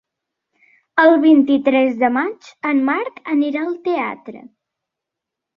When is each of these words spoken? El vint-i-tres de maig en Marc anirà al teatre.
El 1.03 1.11
vint-i-tres 1.25 1.93
de 2.03 2.09
maig 2.17 2.49
en 2.71 2.81
Marc 2.89 3.21
anirà 3.35 3.63
al 3.67 3.79
teatre. 3.91 4.43